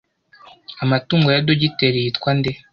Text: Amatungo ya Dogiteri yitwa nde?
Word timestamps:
Amatungo 0.83 1.27
ya 1.35 1.43
Dogiteri 1.47 1.97
yitwa 2.05 2.31
nde? 2.37 2.51